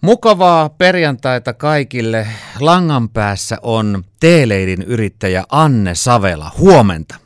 Mukavaa 0.00 0.68
perjantaita 0.68 1.52
kaikille. 1.52 2.26
Langan 2.60 3.08
päässä 3.08 3.56
on 3.62 4.02
Teeleidin 4.20 4.82
yrittäjä 4.82 5.44
Anne 5.52 5.94
Savela. 5.94 6.50
Huomenta. 6.58 7.16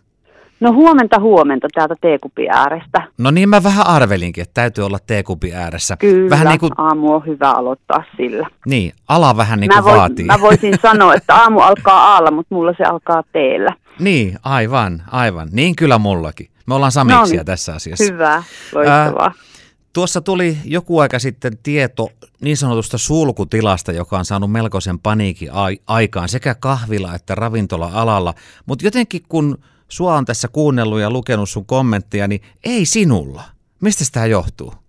No 0.60 0.72
huomenta 0.72 1.20
huomenta 1.20 1.68
täältä 1.74 1.94
teekupi 2.00 2.48
äärestä. 2.48 3.02
No 3.18 3.30
niin 3.30 3.48
mä 3.48 3.62
vähän 3.62 3.86
arvelinkin, 3.86 4.42
että 4.42 4.54
täytyy 4.54 4.86
olla 4.86 4.98
teekupi 5.06 5.54
ääressä. 5.54 5.96
Kyllä, 5.96 6.30
vähän 6.30 6.46
niin 6.46 6.60
kuin... 6.60 6.72
aamu 6.78 7.14
on 7.14 7.26
hyvä 7.26 7.50
aloittaa 7.50 8.04
sillä. 8.16 8.46
Niin, 8.66 8.92
ala 9.08 9.36
vähän 9.36 9.60
niin 9.60 9.70
kuin 9.70 9.84
mä 9.84 9.96
vaatii. 9.96 10.24
Mä 10.24 10.40
voisin 10.40 10.74
sanoa, 10.82 11.14
että 11.14 11.34
aamu 11.34 11.60
alkaa 11.60 12.14
aalla, 12.14 12.30
mutta 12.30 12.54
mulla 12.54 12.74
se 12.78 12.84
alkaa 12.84 13.22
teellä. 13.32 13.70
Niin, 13.98 14.38
aivan, 14.42 15.02
aivan. 15.10 15.48
Niin 15.52 15.76
kyllä 15.76 15.98
mullakin. 15.98 16.48
Me 16.66 16.74
ollaan 16.74 16.92
samiksia 16.92 17.20
no 17.20 17.26
niin. 17.26 17.46
tässä 17.46 17.74
asiassa. 17.74 18.04
Hyvä, 18.04 18.42
loistavaa. 18.74 19.26
Äh, 19.26 19.53
Tuossa 19.94 20.20
tuli 20.20 20.58
joku 20.64 20.98
aika 20.98 21.18
sitten 21.18 21.58
tieto 21.58 22.08
niin 22.40 22.56
sanotusta 22.56 22.98
sulkutilasta, 22.98 23.92
joka 23.92 24.18
on 24.18 24.24
saanut 24.24 24.52
melkoisen 24.52 24.98
paniikin 24.98 25.48
aikaan 25.86 26.28
sekä 26.28 26.54
kahvila 26.54 27.14
että 27.14 27.34
ravintola-alalla. 27.34 28.34
Mutta 28.66 28.84
jotenkin 28.84 29.22
kun 29.28 29.58
sua 29.88 30.16
on 30.16 30.24
tässä 30.24 30.48
kuunnellut 30.48 31.00
ja 31.00 31.10
lukenut 31.10 31.50
sun 31.50 31.66
kommentteja, 31.66 32.28
niin 32.28 32.42
ei 32.64 32.86
sinulla. 32.86 33.42
Mistä 33.80 34.04
tämä 34.12 34.26
johtuu? 34.26 34.83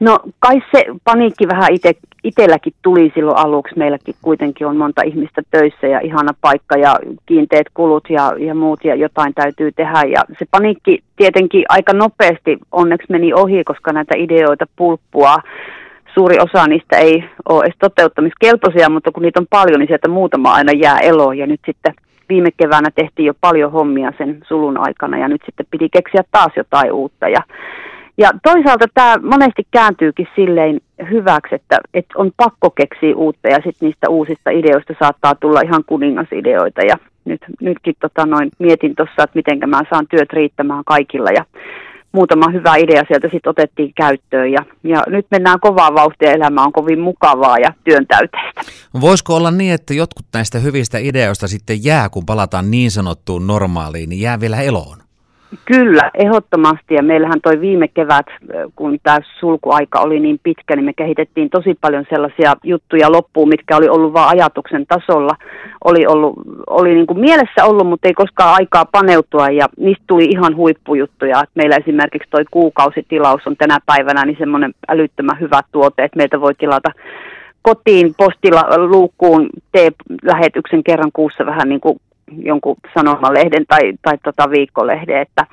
No 0.00 0.18
kai 0.38 0.62
se 0.74 0.84
paniikki 1.04 1.48
vähän 1.48 1.72
itse, 1.72 1.92
itselläkin 2.24 2.72
tuli 2.82 3.12
silloin 3.14 3.38
aluksi. 3.38 3.78
Meilläkin 3.78 4.14
kuitenkin 4.22 4.66
on 4.66 4.76
monta 4.76 5.02
ihmistä 5.02 5.42
töissä 5.50 5.86
ja 5.86 6.00
ihana 6.00 6.32
paikka 6.40 6.76
ja 6.76 6.96
kiinteät 7.26 7.66
kulut 7.74 8.10
ja, 8.10 8.32
ja 8.38 8.54
muut 8.54 8.84
ja 8.84 8.94
jotain 8.94 9.34
täytyy 9.34 9.72
tehdä. 9.72 10.02
Ja 10.06 10.24
se 10.38 10.46
paniikki 10.50 11.02
tietenkin 11.16 11.64
aika 11.68 11.92
nopeasti 11.92 12.58
onneksi 12.72 13.06
meni 13.10 13.32
ohi, 13.34 13.64
koska 13.64 13.92
näitä 13.92 14.14
ideoita 14.16 14.66
pulppua 14.76 15.36
suuri 16.14 16.36
osa 16.38 16.66
niistä 16.66 16.96
ei 16.96 17.24
ole 17.48 17.64
edes 17.64 17.76
toteuttamiskelpoisia, 17.78 18.90
mutta 18.90 19.12
kun 19.12 19.22
niitä 19.22 19.40
on 19.40 19.46
paljon, 19.50 19.80
niin 19.80 19.88
sieltä 19.88 20.08
muutama 20.08 20.52
aina 20.52 20.72
jää 20.72 20.98
eloon. 20.98 21.38
Ja 21.38 21.46
nyt 21.46 21.60
sitten 21.66 21.94
viime 22.28 22.50
keväänä 22.56 22.88
tehtiin 22.94 23.26
jo 23.26 23.34
paljon 23.40 23.72
hommia 23.72 24.12
sen 24.18 24.40
sulun 24.48 24.78
aikana 24.78 25.18
ja 25.18 25.28
nyt 25.28 25.42
sitten 25.46 25.66
piti 25.70 25.88
keksiä 25.88 26.22
taas 26.32 26.52
jotain 26.56 26.92
uutta. 26.92 27.28
Ja 27.28 27.42
ja 28.20 28.30
toisaalta 28.42 28.86
tämä 28.94 29.16
monesti 29.22 29.66
kääntyykin 29.70 30.28
silleen 30.36 30.80
hyväksi, 31.10 31.54
että, 31.54 31.78
että 31.94 32.14
on 32.16 32.30
pakko 32.36 32.70
keksiä 32.70 33.16
uutta 33.16 33.48
ja 33.48 33.56
sitten 33.56 33.86
niistä 33.86 34.08
uusista 34.08 34.50
ideoista 34.50 34.94
saattaa 34.98 35.34
tulla 35.34 35.60
ihan 35.60 35.84
kuningasideoita. 35.86 36.80
Ja 36.82 36.96
nyt, 37.24 37.40
nytkin 37.60 37.94
tota 38.00 38.26
noin, 38.26 38.50
mietin 38.58 38.94
tuossa, 38.96 39.22
että 39.22 39.34
miten 39.34 39.70
mä 39.70 39.82
saan 39.90 40.06
työt 40.10 40.32
riittämään 40.32 40.84
kaikilla 40.84 41.30
ja 41.30 41.44
muutama 42.12 42.50
hyvä 42.52 42.76
idea 42.76 43.04
sieltä 43.08 43.28
sitten 43.32 43.50
otettiin 43.50 43.92
käyttöön 43.94 44.52
ja, 44.52 44.64
ja 44.84 45.02
nyt 45.06 45.26
mennään 45.30 45.60
kovaa 45.60 45.94
vauhtia, 45.94 46.32
elämä 46.32 46.64
on 46.64 46.72
kovin 46.72 47.00
mukavaa 47.00 47.58
ja 47.58 47.72
työntäyteistä. 47.84 48.60
Voisiko 49.00 49.36
olla 49.36 49.50
niin, 49.50 49.74
että 49.74 49.94
jotkut 49.94 50.26
näistä 50.34 50.58
hyvistä 50.58 50.98
ideoista 50.98 51.48
sitten 51.48 51.84
jää, 51.84 52.08
kun 52.08 52.26
palataan 52.26 52.70
niin 52.70 52.90
sanottuun 52.90 53.46
normaaliin, 53.46 54.08
niin 54.08 54.20
jää 54.20 54.40
vielä 54.40 54.60
eloon? 54.60 54.98
Kyllä, 55.64 56.10
ehdottomasti. 56.14 56.94
Ja 56.94 57.02
meillähän 57.02 57.40
toi 57.42 57.60
viime 57.60 57.88
kevät, 57.88 58.26
kun 58.76 58.98
tämä 59.02 59.18
sulkuaika 59.38 60.00
oli 60.00 60.20
niin 60.20 60.40
pitkä, 60.42 60.76
niin 60.76 60.84
me 60.84 60.92
kehitettiin 60.92 61.50
tosi 61.50 61.78
paljon 61.80 62.04
sellaisia 62.10 62.54
juttuja 62.64 63.12
loppuun, 63.12 63.48
mitkä 63.48 63.76
oli 63.76 63.88
ollut 63.88 64.12
vain 64.12 64.28
ajatuksen 64.28 64.86
tasolla. 64.86 65.36
Oli, 65.84 66.06
ollut, 66.06 66.34
oli 66.66 66.94
niin 66.94 67.06
kuin 67.06 67.20
mielessä 67.20 67.64
ollut, 67.64 67.86
mutta 67.86 68.08
ei 68.08 68.14
koskaan 68.14 68.54
aikaa 68.54 68.84
paneutua 68.84 69.48
ja 69.48 69.68
niistä 69.76 70.04
tuli 70.06 70.24
ihan 70.24 70.56
huippujuttuja. 70.56 71.42
Et 71.42 71.50
meillä 71.54 71.76
esimerkiksi 71.76 72.30
toi 72.30 72.44
kuukausitilaus 72.50 73.46
on 73.46 73.56
tänä 73.56 73.78
päivänä 73.86 74.24
niin 74.24 74.38
semmoinen 74.38 74.74
älyttömän 74.88 75.40
hyvä 75.40 75.60
tuote, 75.72 76.04
että 76.04 76.16
meiltä 76.16 76.40
voi 76.40 76.54
tilata 76.54 76.90
kotiin 77.62 78.14
postilla 78.16 78.64
luukkuun 78.76 79.48
lähetyksen 80.22 80.84
kerran 80.84 81.10
kuussa 81.12 81.46
vähän 81.46 81.68
niin 81.68 81.80
kuin 81.80 82.00
jonkun 82.38 82.76
sanomalehden 82.94 83.66
tai, 83.68 83.92
tai 84.02 84.18
tota 84.24 84.50
viikkolehden, 84.50 85.20
että 85.20 85.46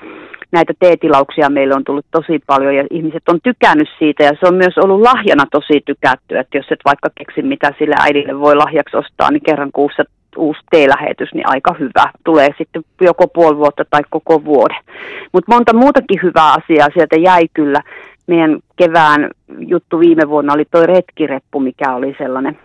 näitä 0.51 0.73
teetilauksia 0.79 1.49
meille 1.49 1.75
on 1.75 1.83
tullut 1.83 2.05
tosi 2.11 2.39
paljon 2.47 2.75
ja 2.75 2.85
ihmiset 2.91 3.29
on 3.29 3.39
tykännyt 3.43 3.89
siitä 3.99 4.23
ja 4.23 4.31
se 4.39 4.47
on 4.47 4.55
myös 4.55 4.77
ollut 4.77 5.01
lahjana 5.01 5.45
tosi 5.51 5.81
tykätty, 5.85 6.37
että 6.37 6.57
jos 6.57 6.65
et 6.71 6.79
vaikka 6.85 7.09
keksi 7.15 7.41
mitä 7.41 7.73
sille 7.79 7.95
äidille 7.99 8.39
voi 8.39 8.55
lahjaksi 8.55 8.97
ostaa, 8.97 9.31
niin 9.31 9.43
kerran 9.43 9.71
kuussa 9.73 10.03
uusi 10.37 10.59
teelähetys, 10.71 11.33
niin 11.33 11.49
aika 11.49 11.75
hyvä. 11.79 12.11
Tulee 12.23 12.49
sitten 12.57 12.83
joko 13.01 13.27
puoli 13.27 13.57
vuotta 13.57 13.85
tai 13.89 14.01
koko 14.09 14.45
vuoden. 14.45 14.77
Mutta 15.33 15.53
monta 15.53 15.73
muutakin 15.73 16.19
hyvää 16.23 16.53
asiaa 16.53 16.87
sieltä 16.93 17.15
jäi 17.15 17.47
kyllä. 17.53 17.81
Meidän 18.27 18.59
kevään 18.75 19.29
juttu 19.59 19.99
viime 19.99 20.29
vuonna 20.29 20.53
oli 20.53 20.65
toi 20.65 20.87
retkireppu, 20.87 21.59
mikä 21.59 21.95
oli 21.95 22.15
sellainen 22.17 22.59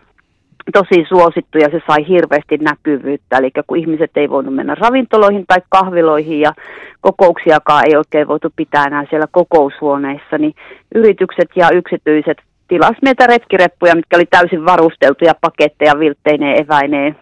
tosi 0.73 1.05
suosittu 1.09 1.59
ja 1.59 1.69
se 1.71 1.81
sai 1.87 2.09
hirveästi 2.09 2.57
näkyvyyttä. 2.59 3.39
Eli 3.39 3.51
kun 3.67 3.79
ihmiset 3.79 4.11
ei 4.17 4.31
voinut 4.31 4.55
mennä 4.55 4.75
ravintoloihin 4.75 5.45
tai 5.47 5.59
kahviloihin 5.69 6.41
ja 6.41 6.53
kokouksiakaan 7.01 7.85
ei 7.87 7.97
oikein 7.97 8.29
voitu 8.29 8.49
pitää 8.57 8.85
enää 8.85 9.05
siellä 9.11 9.27
kokoushuoneissa, 9.31 10.39
niin 10.39 10.55
yritykset 10.95 11.49
ja 11.57 11.71
yksityiset 11.71 12.39
tilas 12.69 12.97
meitä 13.03 13.27
retkireppuja, 13.27 13.95
mitkä 13.95 14.17
oli 14.17 14.27
täysin 14.27 14.65
varusteltuja 14.65 15.35
paketteja 15.41 15.99
viltteineen, 15.99 16.63
eväineen, 16.65 17.17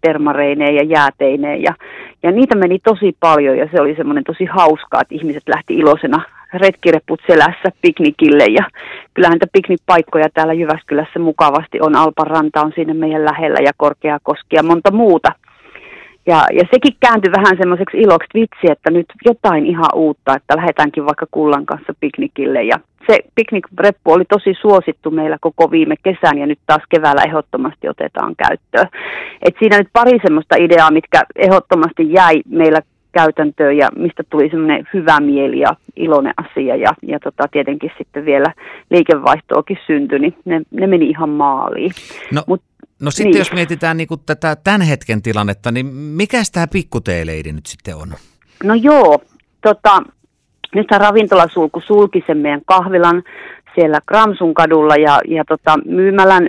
termareineen 0.00 0.74
ja 0.74 0.82
jääteineen. 0.82 1.62
Ja, 1.62 1.74
ja 2.22 2.30
niitä 2.30 2.56
meni 2.56 2.78
tosi 2.78 3.16
paljon 3.20 3.58
ja 3.58 3.68
se 3.72 3.80
oli 3.80 3.94
semmoinen 3.96 4.24
tosi 4.24 4.44
hauskaa, 4.44 5.00
että 5.00 5.14
ihmiset 5.14 5.42
lähti 5.48 5.74
iloisena 5.74 6.22
retkireput 6.54 7.20
selässä 7.26 7.68
piknikille 7.82 8.44
ja 8.44 8.64
kyllähän 9.14 9.34
niitä 9.34 9.46
piknikpaikkoja 9.52 10.28
täällä 10.34 10.52
Jyväskylässä 10.52 11.18
mukavasti 11.18 11.80
on. 11.80 11.96
Alpan 11.96 12.26
ranta 12.26 12.60
on 12.60 12.72
siinä 12.74 12.94
meidän 12.94 13.24
lähellä 13.24 13.58
ja 13.64 13.72
Korkeakoski 13.76 14.56
ja 14.56 14.62
monta 14.62 14.90
muuta. 14.90 15.32
Ja, 16.26 16.44
ja 16.52 16.64
sekin 16.72 16.96
kääntyi 17.00 17.32
vähän 17.32 17.56
semmoiseksi 17.58 17.96
iloksi 17.96 18.28
vitsi, 18.34 18.72
että 18.72 18.90
nyt 18.90 19.06
jotain 19.24 19.66
ihan 19.66 19.90
uutta, 19.94 20.34
että 20.36 20.56
lähdetäänkin 20.56 21.06
vaikka 21.06 21.26
Kullan 21.30 21.66
kanssa 21.66 21.94
piknikille. 22.00 22.62
Ja 22.62 22.80
se 23.06 23.18
piknikreppu 23.34 24.12
oli 24.12 24.24
tosi 24.24 24.54
suosittu 24.60 25.10
meillä 25.10 25.36
koko 25.40 25.70
viime 25.70 25.94
kesän 26.02 26.38
ja 26.38 26.46
nyt 26.46 26.58
taas 26.66 26.82
keväällä 26.88 27.22
ehdottomasti 27.26 27.88
otetaan 27.88 28.34
käyttöön. 28.36 28.88
Et 29.42 29.54
siinä 29.58 29.78
nyt 29.78 29.88
pari 29.92 30.18
semmoista 30.22 30.56
ideaa, 30.56 30.90
mitkä 30.90 31.22
ehdottomasti 31.36 32.12
jäi 32.12 32.42
meillä 32.48 32.80
käytäntöön 33.12 33.76
ja 33.76 33.88
mistä 33.96 34.22
tuli 34.30 34.50
semmoinen 34.50 34.88
hyvä 34.94 35.20
mieli 35.20 35.58
ja 35.58 35.76
iloinen 35.96 36.34
asia 36.36 36.76
ja, 36.76 36.94
ja 37.02 37.20
tota, 37.20 37.48
tietenkin 37.52 37.90
sitten 37.98 38.24
vielä 38.24 38.54
liikevaihtoakin 38.90 39.78
syntyi, 39.86 40.18
niin 40.18 40.36
ne, 40.44 40.60
ne 40.70 40.86
meni 40.86 41.08
ihan 41.08 41.28
maaliin. 41.28 41.92
No. 42.32 42.42
Mut, 42.46 42.62
No 43.00 43.10
sitten 43.10 43.30
niin. 43.30 43.38
jos 43.38 43.52
mietitään 43.52 43.96
niin 43.96 44.08
kuin 44.08 44.20
tätä 44.26 44.56
tämän 44.56 44.80
hetken 44.80 45.22
tilannetta, 45.22 45.72
niin 45.72 45.86
mikä 45.86 46.42
tämä 46.52 46.66
pikkuteeleidi 46.66 47.52
nyt 47.52 47.66
sitten 47.66 47.96
on? 47.96 48.08
No 48.64 48.74
joo, 48.74 49.22
tota, 49.62 50.02
nythän 50.74 51.00
ravintolasulku 51.00 51.80
sulki 51.86 52.24
sen 52.26 52.38
meidän 52.38 52.62
kahvilan 52.66 53.22
siellä 53.74 53.98
Kramsun 54.06 54.54
kadulla 54.54 54.96
ja, 54.96 55.20
ja 55.28 55.44
tota, 55.44 55.78
myymälän 55.86 56.48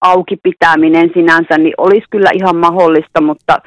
auki 0.00 0.36
pitäminen 0.42 1.10
sinänsä 1.14 1.58
niin 1.58 1.74
olisi 1.78 2.06
kyllä 2.10 2.30
ihan 2.34 2.56
mahdollista, 2.56 3.20
mutta 3.20 3.58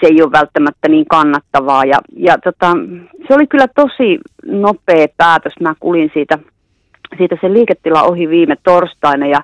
se 0.00 0.06
ei 0.06 0.22
ole 0.22 0.32
välttämättä 0.32 0.88
niin 0.88 1.06
kannattavaa. 1.06 1.84
Ja, 1.84 1.98
ja 2.16 2.38
tota, 2.44 2.72
se 3.28 3.34
oli 3.34 3.46
kyllä 3.46 3.66
tosi 3.74 4.18
nopea 4.46 5.06
päätös. 5.16 5.52
Mä 5.60 5.74
kulin 5.80 6.10
siitä, 6.14 6.38
siitä 7.18 7.36
sen 7.40 7.54
liiketila 7.54 8.02
ohi 8.02 8.28
viime 8.28 8.56
torstaina 8.64 9.26
ja 9.26 9.40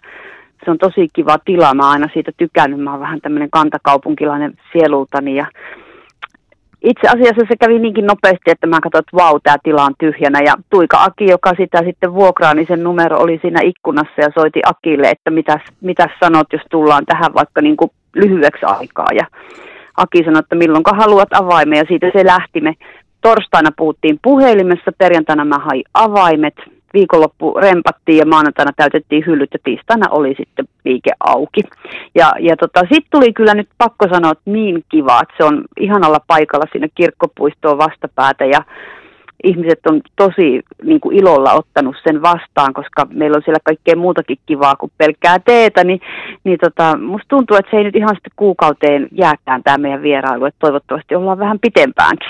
se 0.64 0.70
on 0.70 0.78
tosi 0.78 1.08
kiva 1.12 1.38
tila. 1.44 1.74
Mä 1.74 1.90
aina 1.90 2.08
siitä 2.12 2.32
tykännyt. 2.36 2.80
Mä 2.80 2.90
oon 2.90 3.00
vähän 3.00 3.20
tämmöinen 3.20 3.50
kantakaupunkilainen 3.50 4.54
sielultani 4.72 5.36
ja 5.36 5.46
itse 6.84 7.08
asiassa 7.08 7.42
se 7.48 7.56
kävi 7.60 7.78
niinkin 7.78 8.06
nopeasti, 8.06 8.50
että 8.50 8.66
mä 8.66 8.80
katsoin, 8.80 9.00
että 9.02 9.16
vau, 9.16 9.40
tämä 9.42 9.56
tila 9.62 9.84
on 9.84 9.94
tyhjänä. 9.98 10.40
Ja 10.44 10.54
Tuika 10.70 11.04
Aki, 11.04 11.26
joka 11.26 11.52
sitä 11.56 11.78
sitten 11.84 12.14
vuokraa, 12.14 12.54
niin 12.54 12.66
sen 12.66 12.82
numero 12.82 13.18
oli 13.18 13.38
siinä 13.42 13.60
ikkunassa 13.62 14.20
ja 14.20 14.28
soiti 14.34 14.60
Akille, 14.64 15.10
että 15.10 15.30
mitäs, 15.30 15.60
mitäs 15.80 16.10
sanot, 16.20 16.52
jos 16.52 16.62
tullaan 16.70 17.06
tähän 17.06 17.34
vaikka 17.34 17.60
niin 17.60 17.76
kuin 17.76 17.90
lyhyeksi 18.14 18.66
aikaa. 18.66 19.08
Ja 19.14 19.26
Aki 19.96 20.24
sanoi, 20.24 20.40
että 20.40 20.56
milloinka 20.56 20.92
haluat 20.92 21.32
avaimen 21.32 21.78
ja 21.78 21.84
siitä 21.88 22.10
se 22.12 22.26
lähti. 22.26 22.60
Me 22.60 22.74
torstaina 23.20 23.70
puhuttiin 23.76 24.18
puhelimessa, 24.22 24.92
perjantaina 24.98 25.44
mä 25.44 25.58
hain 25.58 25.82
avaimet, 25.94 26.54
viikonloppu 26.94 27.54
rempattiin 27.60 28.18
ja 28.18 28.26
maanantaina 28.26 28.72
täytettiin 28.76 29.26
hyllyt 29.26 29.50
ja 29.52 29.58
tiistaina 29.64 30.10
oli 30.10 30.34
sitten 30.38 30.68
liike 30.84 31.10
auki. 31.20 31.62
Ja, 32.14 32.32
ja 32.40 32.56
tota, 32.56 32.80
sitten 32.80 33.10
tuli 33.10 33.32
kyllä 33.32 33.54
nyt 33.54 33.68
pakko 33.78 34.08
sanoa, 34.08 34.32
että 34.32 34.50
niin 34.50 34.84
kiva, 34.88 35.20
että 35.22 35.34
se 35.36 35.44
on 35.44 35.64
ihanalla 35.80 36.20
paikalla 36.26 36.66
siinä 36.72 36.88
kirkkopuistoon 36.94 37.78
vastapäätä 37.78 38.44
ja 38.44 38.60
ihmiset 39.44 39.80
on 39.86 40.00
tosi 40.16 40.62
niin 40.82 41.00
kuin 41.00 41.16
ilolla 41.16 41.52
ottanut 41.52 41.96
sen 42.04 42.22
vastaan, 42.22 42.74
koska 42.74 43.06
meillä 43.10 43.36
on 43.36 43.42
siellä 43.44 43.58
kaikkea 43.64 43.96
muutakin 43.96 44.38
kivaa 44.46 44.76
kuin 44.76 44.92
pelkkää 44.98 45.38
teetä, 45.38 45.84
niin, 45.84 46.00
niin 46.44 46.58
tota, 46.60 46.98
musta 46.98 47.28
tuntuu, 47.28 47.56
että 47.56 47.70
se 47.70 47.76
ei 47.76 47.84
nyt 47.84 47.96
ihan 47.96 48.14
sitten 48.16 48.32
kuukauteen 48.36 49.08
jääkään 49.12 49.62
tämä 49.62 49.78
meidän 49.78 50.02
vierailu, 50.02 50.44
että 50.44 50.58
toivottavasti 50.58 51.14
ollaan 51.14 51.38
vähän 51.38 51.58
pitempäänkin 51.60 52.28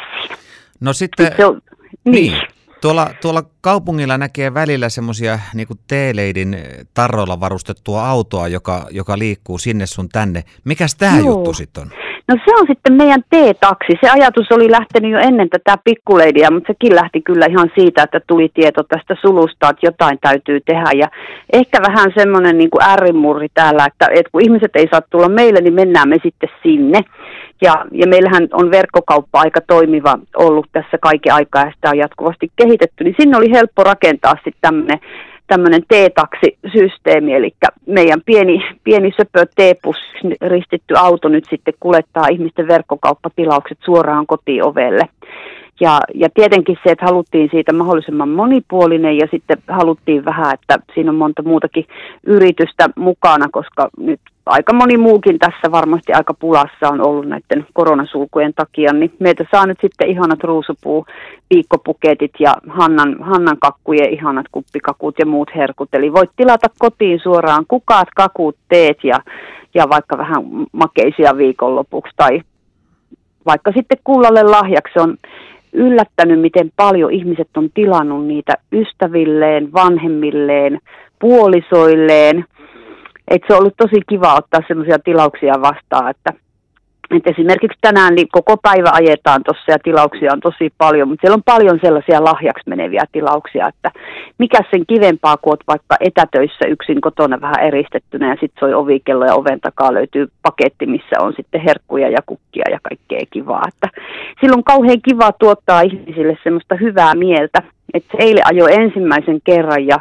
No 0.81 0.93
sitten, 0.93 1.26
sitten 1.26 1.46
on, 1.46 1.61
niin. 2.05 2.32
niin 2.32 2.54
Tuolla, 2.85 3.11
tuolla 3.23 3.43
kaupungilla 3.61 4.19
näkee 4.19 4.55
välillä 4.55 4.89
semmoisia 4.89 5.39
niin 5.55 5.69
teeleidin 5.87 6.57
tarroilla 6.95 7.41
varustettua 7.41 8.09
autoa, 8.09 8.49
joka, 8.49 8.87
joka 8.91 9.19
liikkuu 9.19 9.59
sinne 9.59 9.87
sun 9.87 10.09
tänne. 10.09 10.45
Mikäs 10.65 10.95
tämä 10.95 11.19
juttu 11.19 11.55
sitten 11.55 11.83
on? 11.83 12.04
No 12.29 12.37
se 12.44 12.50
on 12.61 12.67
sitten 12.67 12.93
meidän 12.93 13.23
T-taksi. 13.23 13.93
Se 14.00 14.11
ajatus 14.11 14.53
oli 14.53 14.71
lähtenyt 14.71 15.11
jo 15.11 15.19
ennen 15.19 15.50
tätä 15.50 15.76
pikkuleidiä, 15.85 16.50
mutta 16.50 16.67
sekin 16.73 16.94
lähti 16.94 17.21
kyllä 17.23 17.47
ihan 17.50 17.71
siitä, 17.79 18.03
että 18.03 18.21
tuli 18.26 18.49
tieto 18.55 18.82
tästä 18.82 19.17
sulusta, 19.21 19.69
että 19.69 19.87
jotain 19.87 20.19
täytyy 20.21 20.61
tehdä. 20.61 20.91
Ja 20.94 21.09
ehkä 21.53 21.79
vähän 21.88 22.12
semmoinen 22.17 22.59
niin 22.59 22.85
ärrimurri 22.93 23.49
täällä, 23.55 23.87
että, 23.87 24.06
että 24.15 24.31
kun 24.32 24.43
ihmiset 24.44 24.76
ei 24.76 24.88
saa 24.91 25.00
tulla 25.00 25.29
meille, 25.29 25.61
niin 25.61 25.75
mennään 25.75 26.09
me 26.09 26.17
sitten 26.23 26.49
sinne. 26.62 27.00
Ja, 27.62 27.85
ja 27.93 28.06
meillähän 28.06 28.49
on 28.53 28.71
verkkokauppa 28.71 29.41
aika 29.41 29.61
toimiva 29.61 30.19
ollut 30.37 30.67
tässä 30.73 30.99
kaiken 31.00 31.35
aikaa 31.35 31.65
ja 31.65 31.73
sitä 31.75 31.91
on 31.91 31.99
jatkuvasti 31.99 32.53
kehitetty, 32.56 33.05
niin 33.05 33.15
sinne 33.21 33.37
oli 33.37 33.50
helppo 33.50 33.82
rakentaa 33.85 34.35
sitten 34.35 34.61
tämmöinen 34.61 34.99
tämmöinen 35.46 35.82
T-taksisysteemi, 35.82 37.35
eli 37.35 37.50
meidän 37.87 38.20
pieni, 38.26 38.58
pieni 38.85 39.11
söpö 39.17 39.46
T-pus 39.46 39.96
ristitty 40.43 40.94
auto 40.99 41.29
nyt 41.29 41.44
sitten 41.50 41.75
kuljettaa 41.81 42.29
ihmisten 42.29 42.69
verkkokauppatilaukset 42.69 43.79
suoraan 43.85 44.26
kotiovelle. 44.26 45.08
Ja, 45.81 46.00
ja 46.15 46.29
tietenkin 46.35 46.76
se, 46.85 46.93
että 46.93 47.05
haluttiin 47.05 47.49
siitä 47.50 47.73
mahdollisimman 47.73 48.29
monipuolinen 48.29 49.17
ja 49.17 49.29
sitten 49.31 49.56
haluttiin 49.69 50.25
vähän, 50.25 50.55
että 50.55 50.79
siinä 50.94 51.11
on 51.11 51.17
monta 51.17 51.43
muutakin 51.43 51.87
yritystä 52.26 52.88
mukana, 52.97 53.49
koska 53.53 53.88
nyt 53.99 54.21
aika 54.47 54.73
moni 54.73 54.97
muukin 54.97 55.38
tässä 55.38 55.71
varmasti 55.71 56.12
aika 56.12 56.35
pulassa 56.35 56.88
on 56.88 57.00
ollut 57.00 57.26
näiden 57.26 57.67
koronasulkujen 57.73 58.55
takia, 58.55 58.93
niin 58.93 59.12
meitä 59.19 59.44
saa 59.50 59.67
nyt 59.67 59.79
sitten 59.81 60.09
ihanat 60.09 60.44
ruusupuu 60.44 61.06
viikkopuketit 61.55 62.32
ja 62.38 62.55
Hannan, 62.69 63.17
Hannan 63.21 63.59
kakkujen 63.59 64.12
ihanat 64.12 64.47
kuppikakut 64.53 65.19
ja 65.19 65.26
muut 65.26 65.50
herkut. 65.55 65.88
Eli 65.93 66.12
voit 66.12 66.31
tilata 66.37 66.69
kotiin 66.79 67.21
suoraan 67.23 67.65
kukaat, 67.69 68.09
kakut, 68.17 68.56
teet 68.69 69.05
ja, 69.05 69.21
ja 69.75 69.88
vaikka 69.88 70.19
vähän 70.19 70.44
makeisia 70.73 71.37
viikonlopuksi 71.37 72.12
tai 72.17 72.41
vaikka 73.47 73.73
sitten 73.73 73.99
kullalle 74.05 74.43
lahjaksi 74.43 74.99
on 74.99 75.17
yllättänyt, 75.75 76.41
miten 76.41 76.73
paljon 76.76 77.12
ihmiset 77.12 77.49
on 77.56 77.69
tilannut 77.75 78.26
niitä 78.26 78.53
ystävilleen, 78.73 79.73
vanhemmilleen, 79.73 80.79
puolisoilleen. 81.19 82.44
Et 83.29 83.43
se 83.47 83.55
on 83.55 83.61
ollut 83.61 83.76
tosi 83.76 84.00
kiva 84.09 84.35
ottaa 84.35 84.61
sellaisia 84.69 84.99
tilauksia 84.99 85.55
vastaan, 85.61 86.11
että 86.11 86.44
et 87.16 87.26
esimerkiksi 87.26 87.78
tänään 87.81 88.14
niin 88.14 88.28
koko 88.32 88.56
päivä 88.56 88.90
ajetaan 88.93 89.43
tuossa 89.44 89.72
ja 89.72 89.78
tilauksia 89.84 90.32
on 90.32 90.40
tosi 90.40 90.72
paljon, 90.78 91.08
mutta 91.08 91.20
siellä 91.20 91.34
on 91.34 91.43
paljon 91.43 91.78
sellaisia 91.82 92.25
lahjaksi 92.25 92.69
meneviä 92.69 93.05
tilauksia, 93.12 93.69
että 93.69 93.90
mikä 94.38 94.58
sen 94.70 94.87
kivempaa, 94.87 95.37
olet 95.46 95.61
vaikka 95.69 95.96
etätöissä 96.00 96.66
yksin 96.69 97.00
kotona 97.00 97.40
vähän 97.40 97.61
eristettynä 97.61 98.28
ja 98.28 98.37
sitten 98.40 98.61
soi 98.61 98.75
ovikello 98.75 99.25
ja 99.25 99.34
oven 99.34 99.61
takaa 99.61 99.94
löytyy 99.94 100.28
paketti, 100.43 100.87
missä 100.87 101.16
on 101.20 101.32
sitten 101.37 101.61
herkkuja 101.61 102.08
ja 102.08 102.19
kukkia 102.26 102.64
ja 102.70 102.78
kaikkea 102.82 103.20
kivaa. 103.31 103.62
Että 103.69 103.88
silloin 104.40 104.58
on 104.58 104.64
kauhean 104.64 105.02
kiva 105.02 105.32
tuottaa 105.32 105.81
ihmisille 105.81 106.38
semmoista 106.43 106.75
hyvää 106.75 107.14
mieltä, 107.14 107.62
että 107.94 108.08
se 108.12 108.25
eilen 108.25 108.46
ajoi 108.46 108.75
ensimmäisen 108.75 109.38
kerran 109.44 109.87
ja 109.87 109.99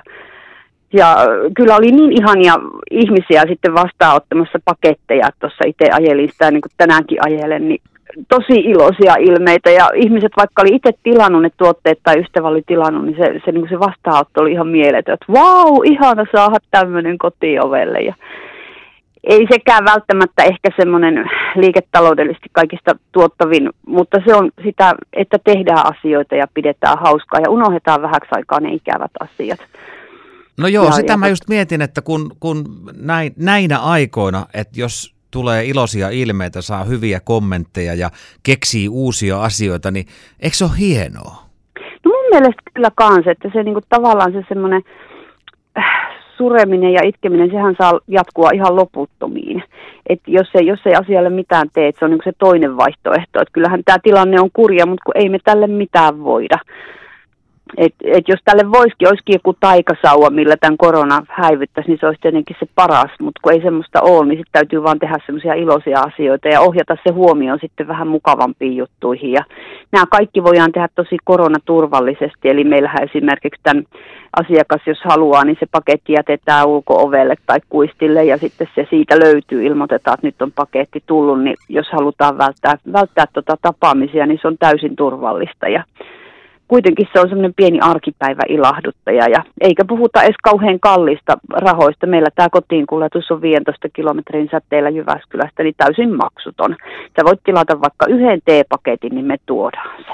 ja 0.93 1.15
kyllä 1.55 1.75
oli 1.75 1.91
niin 1.91 2.21
ihania 2.21 2.53
ihmisiä 2.91 3.43
sitten 3.47 3.73
vastaanottamassa 3.73 4.59
paketteja, 4.65 5.29
tuossa 5.39 5.63
itse 5.67 5.85
ajelin 5.91 6.29
sitä 6.31 6.51
niin 6.51 6.61
kuin 6.61 6.71
tänäänkin 6.77 7.17
ajelen, 7.25 7.67
niin 7.69 7.81
tosi 8.29 8.59
iloisia 8.59 9.15
ilmeitä 9.15 9.71
ja 9.71 9.89
ihmiset 9.95 10.31
vaikka 10.37 10.61
oli 10.61 10.75
itse 10.75 10.91
tilannut 11.03 11.41
ne 11.41 11.49
tuotteet 11.57 11.99
tai 12.03 12.19
ystävä 12.19 12.47
oli 12.47 12.63
tilannut, 12.67 13.05
niin 13.05 13.17
se, 13.17 13.41
se, 13.45 13.51
niin 13.51 13.69
se 13.69 13.79
vastaanotto 13.79 14.41
oli 14.41 14.51
ihan 14.51 14.67
mieletön, 14.67 15.13
että 15.13 15.33
vau, 15.33 15.81
ihana 15.83 16.25
saada 16.35 16.57
tämmöinen 16.71 17.17
kotiovelle 17.17 17.99
ja 17.99 18.15
ei 19.23 19.47
sekään 19.51 19.85
välttämättä 19.85 20.43
ehkä 20.43 20.69
semmoinen 20.79 21.29
liiketaloudellisesti 21.55 22.49
kaikista 22.51 22.95
tuottavin, 23.11 23.69
mutta 23.87 24.21
se 24.25 24.35
on 24.35 24.51
sitä, 24.63 24.93
että 25.13 25.37
tehdään 25.43 25.85
asioita 25.95 26.35
ja 26.35 26.45
pidetään 26.53 26.97
hauskaa 26.99 27.39
ja 27.39 27.49
unohdetaan 27.49 28.01
vähäksi 28.01 28.29
aikaa 28.31 28.59
ne 28.59 28.73
ikävät 28.73 29.11
asiat. 29.19 29.59
No 30.57 30.67
joo, 30.67 30.85
ja, 30.85 30.91
sitä 30.91 31.13
ja... 31.13 31.17
mä 31.17 31.27
just 31.27 31.43
mietin, 31.49 31.81
että 31.81 32.01
kun, 32.01 32.31
kun 32.39 32.65
näin, 32.97 33.33
näinä 33.37 33.79
aikoina, 33.79 34.45
että 34.53 34.79
jos 34.79 35.13
tulee 35.31 35.65
iloisia 35.65 36.09
ilmeitä, 36.09 36.61
saa 36.61 36.83
hyviä 36.83 37.19
kommentteja 37.19 37.93
ja 37.93 38.09
keksii 38.43 38.89
uusia 38.89 39.41
asioita, 39.41 39.91
niin 39.91 40.05
eikö 40.39 40.55
se 40.55 40.63
ole 40.65 40.79
hienoa? 40.79 41.43
No 42.05 42.11
mun 42.11 42.29
mielestä 42.31 42.61
kyllä 42.73 42.89
kans, 42.95 43.27
että 43.27 43.49
se 43.53 43.63
niinku 43.63 43.81
tavallaan 43.89 44.31
se 44.31 44.43
semmoinen 44.49 44.81
äh, 45.77 45.83
sureminen 46.37 46.93
ja 46.93 47.03
itkeminen, 47.03 47.51
sehän 47.51 47.75
saa 47.77 47.99
jatkua 48.07 48.49
ihan 48.53 48.75
loputtomiin. 48.75 49.63
Et 50.09 50.19
jos, 50.27 50.47
ei, 50.55 50.67
jos 50.67 50.79
ei 50.85 50.95
asialle 50.95 51.29
mitään 51.29 51.67
tee, 51.73 51.91
se 51.99 52.05
on 52.05 52.11
niinku 52.11 52.23
se 52.23 52.31
toinen 52.39 52.77
vaihtoehto. 52.77 53.41
Et 53.41 53.49
kyllähän 53.53 53.83
tämä 53.85 53.97
tilanne 54.03 54.39
on 54.39 54.49
kurja, 54.53 54.85
mutta 54.85 55.03
kun 55.05 55.17
ei 55.17 55.29
me 55.29 55.39
tälle 55.43 55.67
mitään 55.67 56.23
voida. 56.23 56.57
Et, 57.77 57.93
et 58.03 58.27
jos 58.27 58.39
tälle 58.45 58.71
voisikin, 58.71 59.07
olisikin 59.07 59.33
joku 59.33 59.53
taikasauva, 59.59 60.29
millä 60.29 60.55
tämän 60.57 60.77
korona 60.77 61.25
häivyttäisi, 61.29 61.89
niin 61.89 61.99
se 61.99 62.07
olisi 62.07 62.21
tietenkin 62.21 62.55
se 62.59 62.65
paras, 62.75 63.11
mutta 63.19 63.39
kun 63.43 63.53
ei 63.53 63.61
semmoista 63.61 64.01
ole, 64.01 64.25
niin 64.25 64.37
sitten 64.37 64.51
täytyy 64.51 64.83
vaan 64.83 64.99
tehdä 64.99 65.17
semmoisia 65.25 65.53
iloisia 65.53 65.99
asioita 65.99 66.47
ja 66.47 66.61
ohjata 66.61 66.97
se 67.07 67.13
huomioon 67.13 67.59
sitten 67.61 67.87
vähän 67.87 68.07
mukavampiin 68.07 68.77
juttuihin. 68.77 69.31
Ja 69.31 69.41
nämä 69.91 70.05
kaikki 70.09 70.43
voidaan 70.43 70.71
tehdä 70.71 70.87
tosi 70.95 71.17
koronaturvallisesti, 71.23 72.49
eli 72.49 72.63
meillähän 72.63 73.03
esimerkiksi 73.03 73.61
tämän 73.63 73.83
asiakas, 74.39 74.81
jos 74.85 75.01
haluaa, 75.03 75.45
niin 75.45 75.57
se 75.59 75.65
paketti 75.71 76.13
jätetään 76.13 76.67
ulko-ovelle 76.67 77.35
tai 77.45 77.59
kuistille 77.69 78.23
ja 78.23 78.37
sitten 78.37 78.67
se 78.75 78.87
siitä 78.89 79.19
löytyy, 79.19 79.65
ilmoitetaan, 79.65 80.13
että 80.13 80.27
nyt 80.27 80.41
on 80.41 80.51
paketti 80.51 81.03
tullut, 81.05 81.43
niin 81.43 81.55
jos 81.69 81.87
halutaan 81.91 82.37
välttää, 82.37 82.77
välttää 82.93 83.25
tota 83.33 83.57
tapaamisia, 83.61 84.25
niin 84.25 84.39
se 84.41 84.47
on 84.47 84.57
täysin 84.57 84.95
turvallista. 84.95 85.67
Ja 85.67 85.83
kuitenkin 86.73 87.07
se 87.13 87.19
on 87.19 87.29
semmoinen 87.29 87.53
pieni 87.53 87.79
arkipäivä 87.79 88.41
ilahduttaja 88.49 89.27
ja 89.27 89.43
eikä 89.61 89.85
puhuta 89.85 90.23
edes 90.23 90.35
kauhean 90.43 90.79
kallista 90.79 91.37
rahoista. 91.49 92.07
Meillä 92.07 92.29
tämä 92.35 92.49
kotiin 92.49 92.87
kuljetus 92.87 93.31
on 93.31 93.41
15 93.41 93.89
kilometrin 93.89 94.49
säteellä 94.51 94.89
Jyväskylästä, 94.89 95.63
niin 95.63 95.73
täysin 95.77 96.15
maksuton. 96.15 96.75
Sä 97.15 97.25
voit 97.25 97.43
tilata 97.43 97.81
vaikka 97.81 98.05
yhden 98.09 98.39
teepaketin, 98.45 99.15
niin 99.15 99.25
me 99.25 99.37
tuodaan 99.45 100.03
se. 100.03 100.11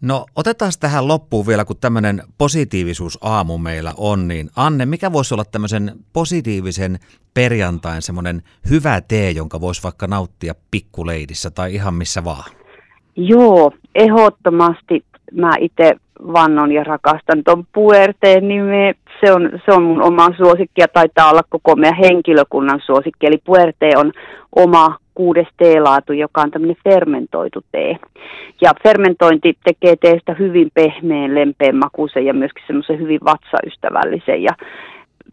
No 0.00 0.26
otetaan 0.36 0.72
tähän 0.80 1.08
loppuun 1.08 1.46
vielä, 1.46 1.64
kun 1.64 1.76
tämmöinen 1.80 2.22
positiivisuusaamu 2.38 3.58
meillä 3.58 3.92
on, 3.96 4.28
niin 4.28 4.50
Anne, 4.56 4.86
mikä 4.86 5.12
voisi 5.12 5.34
olla 5.34 5.44
tämmöisen 5.44 5.92
positiivisen 6.12 6.98
perjantain 7.34 8.02
semmoinen 8.02 8.42
hyvä 8.70 9.00
tee, 9.00 9.30
jonka 9.30 9.60
voisi 9.60 9.82
vaikka 9.82 10.06
nauttia 10.06 10.54
pikkuleidissä 10.70 11.50
tai 11.50 11.74
ihan 11.74 11.94
missä 11.94 12.24
vaan? 12.24 12.50
Joo, 13.16 13.72
ehdottomasti 13.94 15.04
mä 15.32 15.50
itse 15.58 15.94
vannon 16.32 16.72
ja 16.72 16.84
rakastan 16.84 17.44
tuon 17.44 17.64
puerteen 17.72 18.48
nimeä. 18.48 18.94
Se 19.24 19.32
on, 19.32 19.50
se 19.64 19.72
on 19.72 19.82
mun 19.82 20.02
oma 20.02 20.28
suosikki 20.36 20.80
ja 20.80 20.88
taitaa 20.88 21.30
olla 21.30 21.42
koko 21.48 21.76
meidän 21.76 21.98
henkilökunnan 21.98 22.80
suosikki. 22.86 23.26
Eli 23.26 23.38
puerte 23.44 23.90
on 23.96 24.12
oma 24.56 24.96
kuudes 25.14 25.46
teelaatu, 25.56 26.12
joka 26.12 26.40
on 26.40 26.50
tämmöinen 26.50 26.76
fermentoitu 26.84 27.64
tee. 27.72 27.96
Ja 28.60 28.72
fermentointi 28.82 29.58
tekee 29.64 29.96
teestä 29.96 30.36
hyvin 30.38 30.70
pehmeän, 30.74 31.34
lempeän 31.34 31.76
makuisen 31.76 32.26
ja 32.26 32.34
myöskin 32.34 32.64
semmoisen 32.66 32.98
hyvin 32.98 33.20
vatsaystävällisen. 33.24 34.42
Ja 34.42 34.52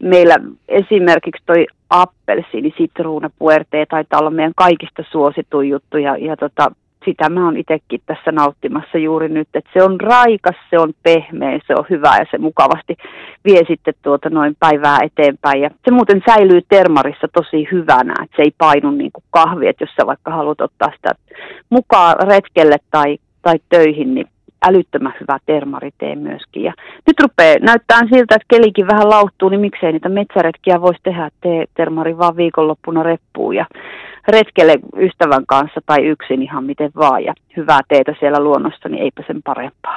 meillä 0.02 0.36
esimerkiksi 0.68 1.42
toi 1.46 1.66
appelsiini, 1.90 2.74
sitruuna, 2.78 3.30
puertee 3.38 3.86
taitaa 3.86 4.20
olla 4.20 4.30
meidän 4.30 4.52
kaikista 4.56 5.04
suosituin 5.10 5.68
juttu 5.68 5.96
ja, 5.96 6.16
ja 6.16 6.36
tota, 6.36 6.72
sitä 7.08 7.28
mä 7.28 7.44
oon 7.44 7.56
itsekin 7.56 8.00
tässä 8.06 8.32
nauttimassa 8.32 8.98
juuri 8.98 9.28
nyt, 9.28 9.48
että 9.54 9.70
se 9.72 9.82
on 9.82 10.00
raikas, 10.00 10.56
se 10.70 10.78
on 10.78 10.92
pehmeä, 11.02 11.58
se 11.66 11.74
on 11.74 11.84
hyvä 11.90 12.16
ja 12.18 12.24
se 12.30 12.38
mukavasti 12.38 12.96
vie 13.44 13.62
sitten 13.68 13.94
tuota 14.02 14.30
noin 14.30 14.56
päivää 14.60 14.98
eteenpäin. 15.02 15.60
Ja 15.60 15.70
se 15.84 15.90
muuten 15.90 16.22
säilyy 16.26 16.60
termarissa 16.68 17.28
tosi 17.32 17.68
hyvänä, 17.72 18.14
että 18.22 18.36
se 18.36 18.42
ei 18.42 18.52
painu 18.58 18.90
niin 18.90 19.12
kuin 19.12 19.24
kahvi, 19.30 19.68
että 19.68 19.84
jos 19.84 19.94
sä 20.00 20.06
vaikka 20.06 20.30
haluat 20.30 20.60
ottaa 20.60 20.92
sitä 20.96 21.10
mukaan 21.70 22.16
retkelle 22.28 22.76
tai, 22.90 23.18
tai 23.42 23.56
töihin, 23.68 24.14
niin 24.14 24.26
älyttömän 24.62 25.14
hyvä 25.20 25.38
termaritee 25.46 26.16
myöskin. 26.16 26.62
Ja 26.62 26.72
nyt 27.06 27.20
rupeaa 27.20 27.56
näyttää 27.60 27.98
siltä, 27.98 28.34
että 28.34 28.46
kelikin 28.48 28.86
vähän 28.86 29.10
lauhtuu, 29.10 29.48
niin 29.48 29.60
miksei 29.60 29.92
niitä 29.92 30.08
metsäretkiä 30.08 30.80
voisi 30.80 31.00
tehdä, 31.02 31.30
tee 31.40 31.64
termari 31.74 32.18
vaan 32.18 32.36
viikonloppuna 32.36 33.02
reppuun 33.02 33.56
ja 33.56 33.66
retkelle 34.28 34.74
ystävän 34.96 35.46
kanssa 35.46 35.80
tai 35.86 36.06
yksin 36.06 36.42
ihan 36.42 36.64
miten 36.64 36.90
vaan 36.96 37.24
ja 37.24 37.34
hyvää 37.56 37.80
teitä 37.88 38.14
siellä 38.20 38.40
luonnossa, 38.40 38.88
niin 38.88 39.02
eipä 39.02 39.22
sen 39.26 39.42
parempaa. 39.42 39.96